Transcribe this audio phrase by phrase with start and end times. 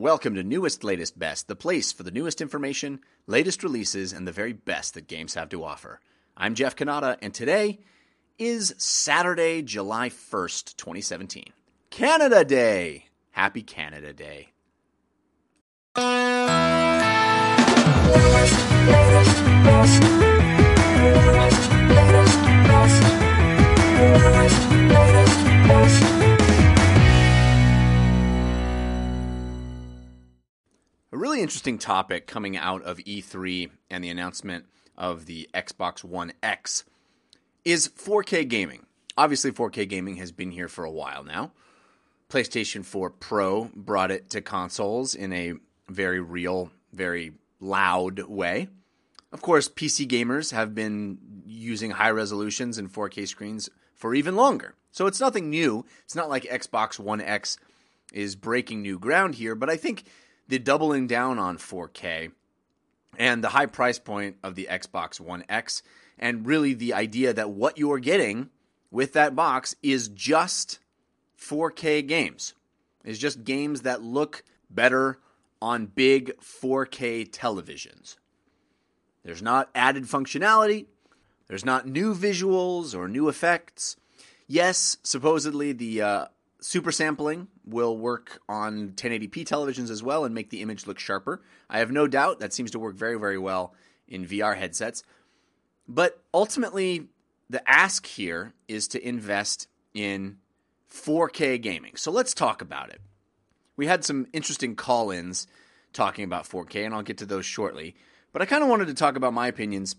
[0.00, 4.32] Welcome to Newest, Latest, Best, the place for the newest information, latest releases, and the
[4.32, 5.98] very best that games have to offer.
[6.36, 7.80] I'm Jeff Cannata, and today
[8.38, 11.46] is Saturday, July 1st, 2017.
[11.90, 13.06] Canada Day!
[13.32, 14.52] Happy Canada Day.
[15.96, 16.68] A
[31.38, 34.64] really interesting topic coming out of E3 and the announcement
[34.96, 36.82] of the Xbox One X
[37.64, 38.86] is 4K gaming.
[39.16, 41.52] Obviously, 4K gaming has been here for a while now.
[42.28, 45.52] PlayStation 4 Pro brought it to consoles in a
[45.88, 48.66] very real, very loud way.
[49.30, 54.74] Of course, PC gamers have been using high resolutions and 4K screens for even longer.
[54.90, 55.86] So it's nothing new.
[56.02, 57.58] It's not like Xbox One X
[58.12, 60.02] is breaking new ground here, but I think
[60.48, 62.32] the doubling down on 4K
[63.18, 65.82] and the high price point of the Xbox One X,
[66.18, 68.50] and really the idea that what you're getting
[68.90, 70.78] with that box is just
[71.38, 72.54] 4K games,
[73.04, 75.18] is just games that look better
[75.60, 78.16] on big 4K televisions.
[79.24, 80.86] There's not added functionality,
[81.48, 83.96] there's not new visuals or new effects.
[84.46, 86.26] Yes, supposedly the uh,
[86.60, 91.42] super sampling will work on 1080p televisions as well and make the image look sharper.
[91.70, 93.74] I have no doubt that seems to work very, very well
[94.08, 95.02] in VR headsets.
[95.86, 97.08] But ultimately,
[97.48, 100.38] the ask here is to invest in
[100.92, 101.96] 4K gaming.
[101.96, 103.00] So let's talk about it.
[103.76, 105.46] We had some interesting call ins
[105.92, 107.94] talking about 4K, and I'll get to those shortly.
[108.32, 109.96] But I kind of wanted to talk about my opinions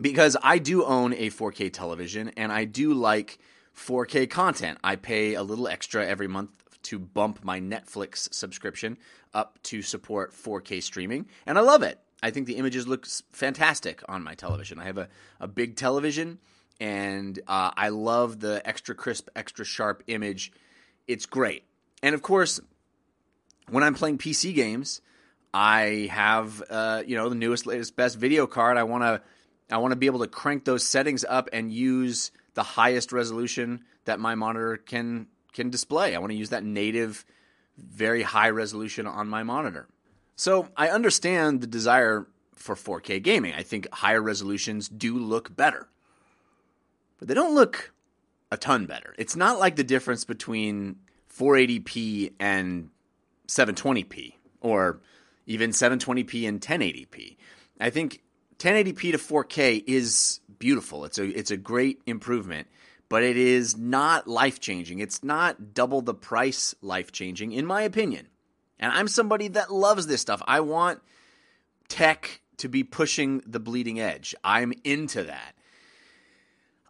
[0.00, 3.38] because I do own a 4K television and I do like
[3.76, 4.78] 4K content.
[4.82, 6.50] I pay a little extra every month
[6.84, 8.98] to bump my Netflix subscription
[9.32, 11.98] up to support 4K streaming, and I love it.
[12.22, 14.78] I think the images look fantastic on my television.
[14.78, 15.08] I have a,
[15.40, 16.38] a big television,
[16.80, 20.52] and uh, I love the extra crisp, extra sharp image.
[21.08, 21.64] It's great.
[22.02, 22.60] And of course,
[23.68, 25.00] when I'm playing PC games,
[25.54, 28.76] I have uh, you know the newest, latest, best video card.
[28.76, 29.22] I want to
[29.74, 33.84] I want to be able to crank those settings up and use the highest resolution
[34.04, 36.14] that my monitor can can display.
[36.14, 37.24] I want to use that native
[37.78, 39.88] very high resolution on my monitor.
[40.36, 43.54] So, I understand the desire for 4K gaming.
[43.54, 45.88] I think higher resolutions do look better.
[47.18, 47.92] But they don't look
[48.50, 49.14] a ton better.
[49.18, 50.96] It's not like the difference between
[51.36, 52.90] 480p and
[53.48, 55.00] 720p or
[55.46, 57.36] even 720p and 1080p.
[57.80, 58.22] I think
[58.58, 61.04] 1080p to 4K is beautiful.
[61.04, 62.68] It's a it's a great improvement,
[63.08, 65.00] but it is not life changing.
[65.00, 68.28] It's not double the price life changing, in my opinion.
[68.78, 70.40] And I'm somebody that loves this stuff.
[70.46, 71.00] I want
[71.88, 74.36] tech to be pushing the bleeding edge.
[74.44, 75.56] I'm into that.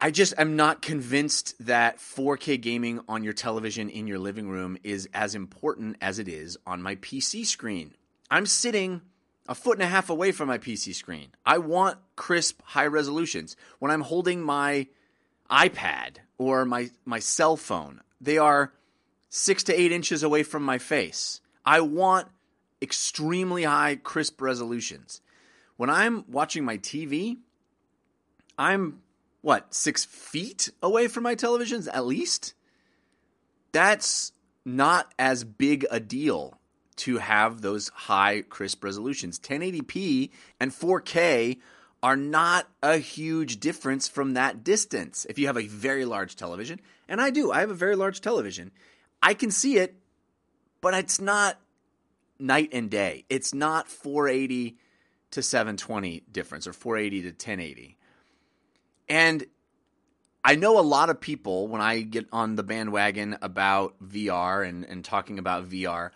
[0.00, 4.78] I just am not convinced that 4K gaming on your television in your living room
[4.82, 7.92] is as important as it is on my PC screen.
[8.30, 9.02] I'm sitting
[9.48, 11.28] a foot and a half away from my PC screen.
[11.44, 13.56] I want crisp, high resolutions.
[13.78, 14.86] When I'm holding my
[15.50, 18.74] iPad or my, my cell phone, they are
[19.30, 21.40] six to eight inches away from my face.
[21.64, 22.28] I want
[22.82, 25.22] extremely high, crisp resolutions.
[25.76, 27.38] When I'm watching my TV,
[28.58, 29.00] I'm
[29.40, 32.54] what, six feet away from my televisions at least?
[33.72, 34.32] That's
[34.64, 36.58] not as big a deal
[36.98, 39.38] to have those high crisp resolutions.
[39.38, 41.58] 1080p and 4K
[42.02, 45.26] are not a huge difference from that distance.
[45.28, 48.20] If you have a very large television, and I do, I have a very large
[48.20, 48.70] television,
[49.22, 49.96] I can see it,
[50.80, 51.58] but it's not
[52.38, 53.24] night and day.
[53.28, 54.76] It's not 480
[55.32, 57.96] to 720 difference or 480 to 1080.
[59.08, 59.44] And
[60.44, 64.84] I know a lot of people when I get on the bandwagon about VR and,
[64.84, 66.10] and talking about VR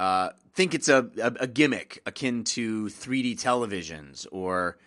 [0.00, 4.78] uh, think it's a, a, a, gimmick akin to 3D televisions or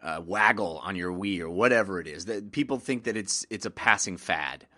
[0.00, 2.26] uh, Waggle on your Wii or whatever it is.
[2.26, 4.68] That people think that it's it's a passing fad,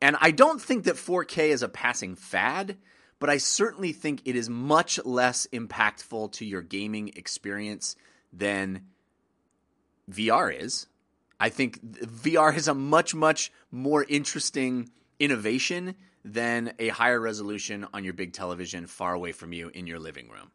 [0.00, 2.78] and I don't think that 4K is a passing fad.
[3.20, 7.96] But I certainly think it is much less impactful to your gaming experience
[8.32, 8.86] than
[10.10, 10.86] VR is.
[11.38, 14.88] I think VR is a much, much more interesting
[15.18, 19.98] innovation than a higher resolution on your big television far away from you in your
[19.98, 20.50] living room.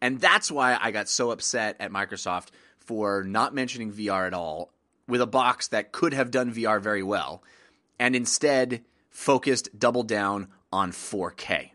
[0.00, 2.48] And that's why I got so upset at Microsoft
[2.78, 4.72] for not mentioning VR at all
[5.06, 7.42] with a box that could have done VR very well
[7.98, 11.70] and instead focused double down on 4K.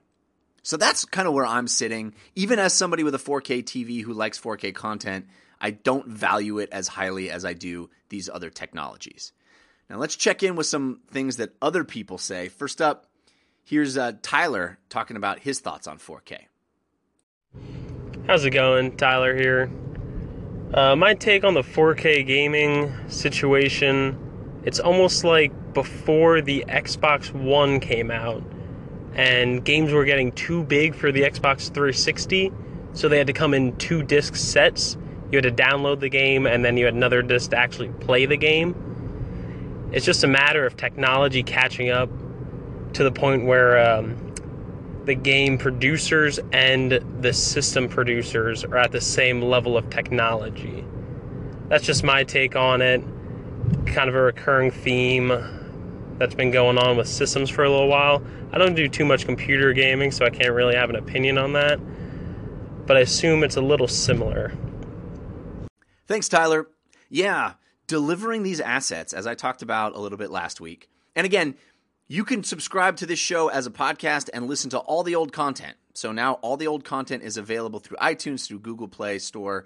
[0.64, 2.16] So that's kind of where I'm sitting.
[2.34, 5.28] Even as somebody with a 4K TV who likes 4K content,
[5.62, 9.32] I don't value it as highly as I do these other technologies.
[9.90, 12.50] Now let's check in with some things that other people say.
[12.50, 13.06] First up,
[13.66, 16.46] here's uh, Tyler talking about his thoughts on 4K.
[18.28, 18.96] How's it going?
[18.96, 19.72] Tyler here.
[20.74, 24.18] Uh, my take on the 4K gaming situation,
[24.64, 28.44] it's almost like before the Xbox One came out
[29.14, 32.52] and games were getting too big for the Xbox 360,
[32.94, 34.98] so they had to come in two disc sets.
[35.32, 38.26] You had to download the game and then you had another disc to actually play
[38.26, 38.76] the game.
[39.92, 42.10] It's just a matter of technology catching up
[42.96, 44.16] to the point where um,
[45.04, 50.84] the game producers and the system producers are at the same level of technology.
[51.68, 53.04] That's just my take on it.
[53.86, 55.28] Kind of a recurring theme
[56.18, 58.24] that's been going on with systems for a little while.
[58.54, 61.52] I don't do too much computer gaming, so I can't really have an opinion on
[61.54, 61.80] that.
[62.86, 64.54] But I assume it's a little similar.
[66.08, 66.68] Thanks, Tyler.
[67.10, 67.54] Yeah,
[67.88, 70.90] delivering these assets, as I talked about a little bit last week.
[71.16, 71.56] And again,
[72.08, 75.34] you can subscribe to this show as a podcast and listen to all the old
[75.34, 75.76] content.
[75.94, 79.66] So now all the old content is available through iTunes, through Google Play Store,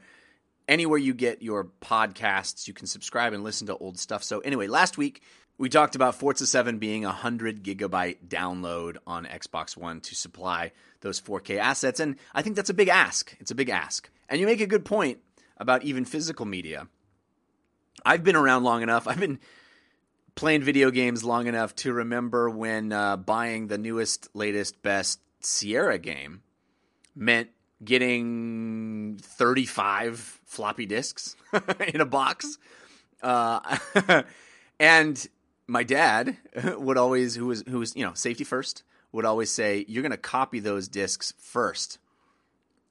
[0.68, 2.68] anywhere you get your podcasts.
[2.68, 4.24] You can subscribe and listen to old stuff.
[4.24, 5.21] So, anyway, last week
[5.57, 10.71] we talked about Forza 7 being a 100 gigabyte download on Xbox One to supply
[11.01, 12.00] those 4K assets.
[12.00, 13.35] And I think that's a big ask.
[13.39, 14.09] It's a big ask.
[14.30, 15.18] And you make a good point
[15.57, 16.88] about even physical media.
[18.06, 19.07] I've been around long enough.
[19.07, 19.39] I've been
[20.39, 26.00] playing video games long enough to remember when uh, buying the newest, latest, best Sierra
[26.00, 26.41] game
[27.13, 27.50] meant
[27.83, 31.36] getting 35 floppy disks
[31.94, 32.57] in a box.
[33.21, 33.59] Uh,
[34.80, 35.27] and
[35.68, 36.38] my dad
[36.77, 40.12] would always, who was, who was, you know, safety first, would always say, you're going
[40.12, 41.97] to copy those disks first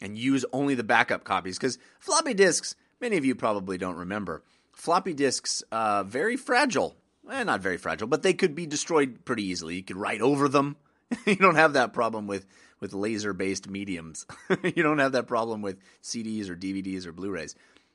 [0.03, 1.56] and use only the backup copies.
[1.56, 4.43] Because floppy disks, many of you probably don't remember,
[4.75, 6.94] floppy disks, uh, very fragile
[7.31, 9.77] eh, not very fragile, but they could be destroyed pretty easily.
[9.77, 10.77] You could write over them.
[11.27, 12.47] you don't have that problem with
[12.81, 14.27] with laser based mediums.
[14.63, 17.55] you don't have that problem with CDs or DVDs or Blu-rays.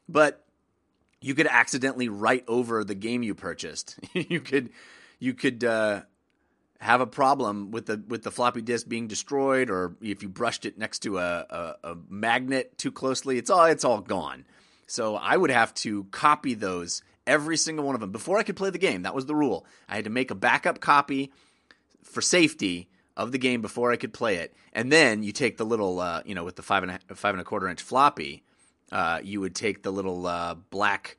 [0.09, 0.43] But
[1.21, 3.97] you could accidentally write over the game you purchased.
[4.13, 4.69] you could
[5.19, 6.01] you could uh,
[6.79, 10.65] have a problem with the with the floppy disk being destroyed, or if you brushed
[10.65, 14.45] it next to a, a, a magnet too closely, it's all it's all gone.
[14.85, 18.55] So I would have to copy those every single one of them before I could
[18.55, 19.03] play the game.
[19.03, 19.65] That was the rule.
[19.87, 21.31] I had to make a backup copy
[22.03, 25.65] for safety of the game before I could play it, and then you take the
[25.65, 28.43] little, uh, you know, with the five and a, five and a quarter inch floppy,
[28.91, 31.17] uh, you would take the little uh, black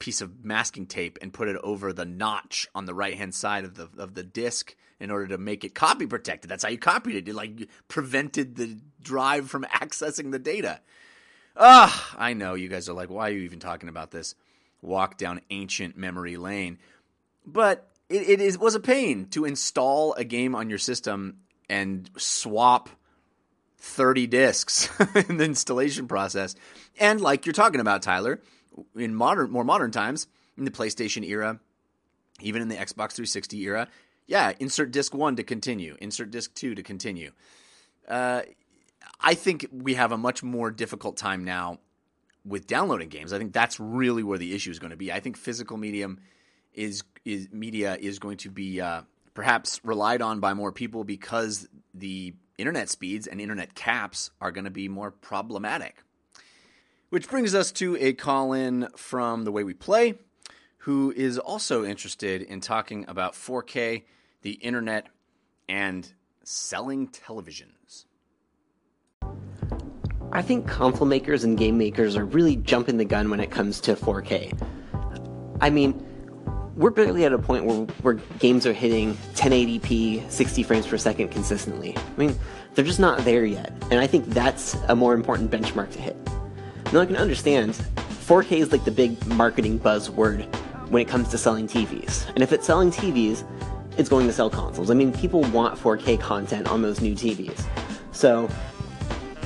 [0.00, 3.64] piece of masking tape and put it over the notch on the right hand side
[3.64, 6.50] of the of the disc in order to make it copy protected.
[6.50, 7.28] That's how you copied it.
[7.28, 10.80] It like prevented the drive from accessing the data.
[11.56, 14.34] Ah, I know you guys are like, why are you even talking about this?
[14.82, 16.78] Walk down ancient memory lane.
[17.46, 21.38] But it, it is, was a pain to install a game on your system
[21.68, 22.88] and swap
[23.78, 24.90] 30 discs
[25.28, 26.54] in the installation process.
[26.98, 28.40] And like you're talking about, Tyler,
[28.94, 31.58] in modern, more modern times, in the PlayStation era,
[32.40, 33.88] even in the Xbox 360 era,
[34.26, 37.32] yeah, insert disc one to continue, insert disc two to continue.
[38.06, 38.42] Uh,
[39.20, 41.78] I think we have a much more difficult time now
[42.44, 43.32] with downloading games.
[43.32, 45.12] I think that's really where the issue is going to be.
[45.12, 46.20] I think physical medium
[46.72, 49.02] is is media is going to be uh,
[49.34, 54.64] perhaps relied on by more people because the internet speeds and internet caps are going
[54.64, 56.02] to be more problematic.
[57.10, 60.14] Which brings us to a call in from the way we play,
[60.78, 64.04] who is also interested in talking about 4K,
[64.42, 65.08] the internet,
[65.68, 66.12] and
[66.44, 68.04] selling televisions.
[70.32, 73.80] I think console makers and game makers are really jumping the gun when it comes
[73.80, 74.56] to 4K.
[75.60, 76.06] I mean,
[76.76, 81.28] we're barely at a point where, where games are hitting 1080p, 60 frames per second
[81.28, 81.96] consistently.
[81.96, 82.38] I mean,
[82.74, 86.16] they're just not there yet, and I think that's a more important benchmark to hit.
[86.92, 87.74] Now, I can understand
[88.26, 90.44] 4K is like the big marketing buzzword
[90.90, 92.28] when it comes to selling TVs.
[92.30, 93.44] And if it's selling TVs,
[93.98, 94.90] it's going to sell consoles.
[94.90, 97.66] I mean, people want 4K content on those new TVs.
[98.12, 98.48] So,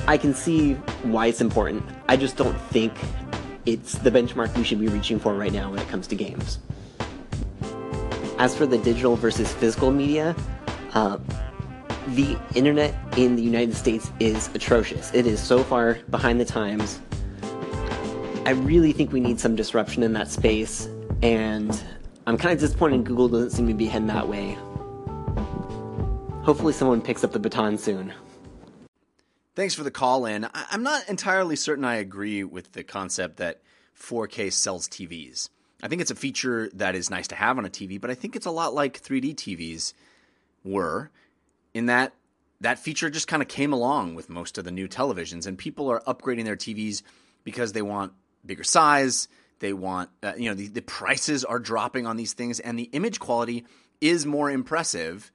[0.07, 1.83] I can see why it's important.
[2.07, 2.93] I just don't think
[3.65, 6.59] it's the benchmark we should be reaching for right now when it comes to games.
[8.37, 10.35] As for the digital versus physical media,
[10.93, 11.17] uh,
[12.09, 15.11] the internet in the United States is atrocious.
[15.13, 16.99] It is so far behind the times.
[18.45, 20.87] I really think we need some disruption in that space,
[21.23, 21.81] and
[22.27, 24.55] I'm kind of disappointed Google doesn't seem to be heading that way.
[26.43, 28.13] Hopefully, someone picks up the baton soon.
[29.55, 30.45] Thanks for the call in.
[30.45, 33.61] I- I'm not entirely certain I agree with the concept that
[33.93, 35.49] 4K sells TVs.
[35.81, 38.15] I think it's a feature that is nice to have on a TV, but I
[38.15, 39.93] think it's a lot like 3D TVs
[40.63, 41.11] were
[41.73, 42.13] in that
[42.61, 45.91] that feature just kind of came along with most of the new televisions and people
[45.91, 47.03] are upgrading their TVs
[47.43, 48.13] because they want
[48.45, 49.27] bigger size,
[49.59, 52.89] they want uh, you know the, the prices are dropping on these things and the
[52.93, 53.65] image quality
[54.01, 55.31] is more impressive.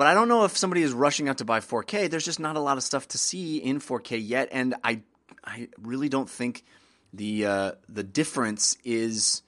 [0.00, 2.08] But I don't know if somebody is rushing out to buy 4K.
[2.08, 5.02] There's just not a lot of stuff to see in 4K yet and I
[5.44, 6.64] I really don't think
[7.12, 9.42] the uh, the difference is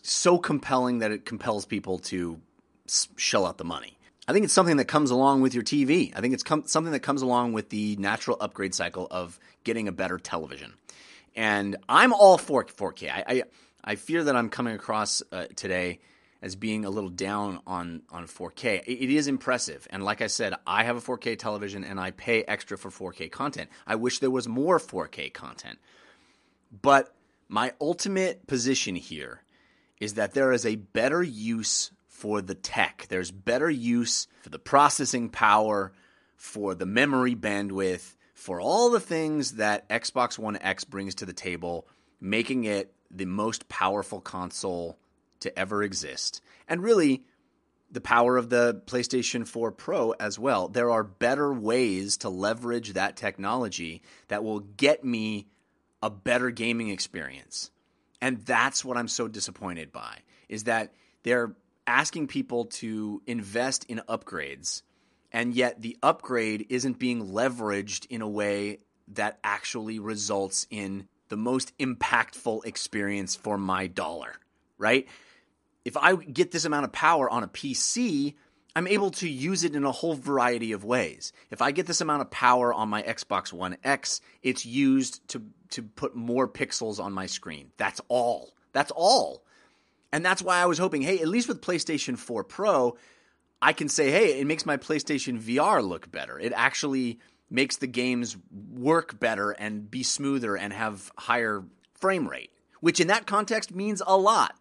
[0.00, 2.40] so compelling that it compels people to
[3.18, 3.98] shell out the money.
[4.26, 6.10] I think it's something that comes along with your TV.
[6.16, 9.88] I think it's com- something that comes along with the natural upgrade cycle of getting
[9.88, 10.72] a better television.
[11.36, 13.10] And I'm all for 4K.
[13.10, 13.42] I I,
[13.84, 15.98] I fear that I'm coming across uh, today
[16.42, 18.82] as being a little down on on 4K.
[18.86, 22.42] It is impressive, and like I said, I have a 4K television and I pay
[22.44, 23.70] extra for 4K content.
[23.86, 25.78] I wish there was more 4K content.
[26.82, 27.14] But
[27.48, 29.42] my ultimate position here
[29.98, 33.06] is that there is a better use for the tech.
[33.08, 35.92] There's better use for the processing power,
[36.36, 41.32] for the memory bandwidth, for all the things that Xbox One X brings to the
[41.32, 41.86] table,
[42.20, 44.96] making it the most powerful console
[45.40, 46.40] to ever exist.
[46.68, 47.24] And really,
[47.90, 50.68] the power of the PlayStation 4 Pro as well.
[50.68, 55.48] There are better ways to leverage that technology that will get me
[56.02, 57.70] a better gaming experience.
[58.20, 60.18] And that's what I'm so disappointed by
[60.48, 60.92] is that
[61.22, 61.54] they're
[61.86, 64.82] asking people to invest in upgrades
[65.32, 68.78] and yet the upgrade isn't being leveraged in a way
[69.08, 74.34] that actually results in the most impactful experience for my dollar,
[74.78, 75.06] right?
[75.84, 78.34] If I get this amount of power on a PC,
[78.76, 81.32] I'm able to use it in a whole variety of ways.
[81.50, 85.42] If I get this amount of power on my Xbox One X, it's used to
[85.70, 87.70] to put more pixels on my screen.
[87.76, 88.54] That's all.
[88.72, 89.44] That's all.
[90.12, 92.96] And that's why I was hoping, hey, at least with PlayStation 4 Pro,
[93.62, 96.38] I can say, hey, it makes my PlayStation VR look better.
[96.38, 98.36] It actually makes the games
[98.72, 104.02] work better and be smoother and have higher frame rate, which in that context means
[104.06, 104.56] a lot.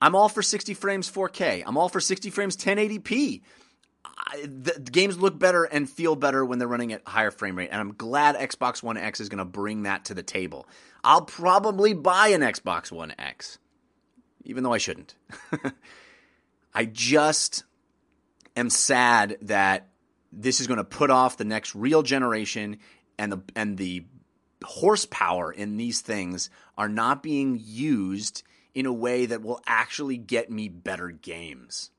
[0.00, 1.62] I'm all for 60 frames 4K.
[1.66, 3.42] I'm all for 60 frames 1080p.
[4.04, 7.56] I, the, the, games look better and feel better when they're running at higher frame
[7.56, 10.66] rate, and I'm glad Xbox One X is going to bring that to the table.
[11.04, 13.58] I'll probably buy an Xbox One X,
[14.44, 15.14] even though I shouldn't.
[16.74, 17.64] I just
[18.56, 19.88] am sad that
[20.32, 22.78] this is going to put off the next real generation,
[23.18, 24.04] and the and the
[24.64, 28.42] horsepower in these things are not being used
[28.74, 31.90] in a way that will actually get me better games.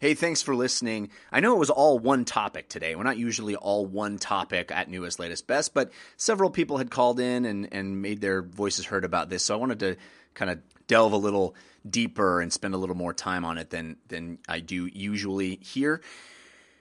[0.00, 1.10] Hey, thanks for listening.
[1.30, 2.94] I know it was all one topic today.
[2.94, 7.20] We're not usually all one topic at Newest, Latest, Best, but several people had called
[7.20, 9.44] in and, and made their voices heard about this.
[9.44, 9.96] So I wanted to
[10.32, 11.54] kind of delve a little
[11.88, 16.00] deeper and spend a little more time on it than, than I do usually here.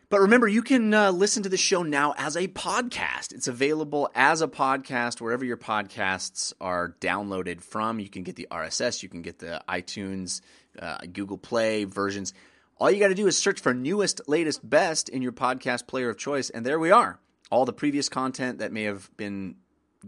[0.09, 3.31] But remember, you can uh, listen to the show now as a podcast.
[3.31, 7.99] It's available as a podcast wherever your podcasts are downloaded from.
[7.99, 10.41] You can get the RSS, you can get the iTunes,
[10.81, 12.33] uh, Google Play versions.
[12.77, 16.09] All you got to do is search for newest, latest, best in your podcast player
[16.09, 17.19] of choice, and there we are.
[17.51, 19.57] All the previous content that may have been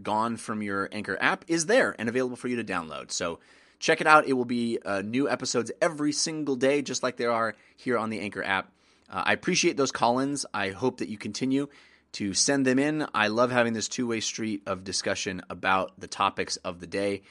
[0.02, 3.12] gone from your Anchor app is there and available for you to download.
[3.12, 3.38] So
[3.78, 4.26] check it out.
[4.26, 8.10] It will be uh, new episodes every single day, just like there are here on
[8.10, 8.72] the Anchor app.
[9.12, 10.46] Uh, I appreciate those call ins.
[10.54, 11.68] I hope that you continue
[12.12, 13.06] to send them in.
[13.14, 17.22] I love having this two way street of discussion about the topics of the day.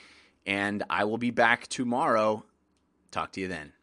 [0.45, 2.45] And I will be back tomorrow.
[3.11, 3.73] Talk to you then.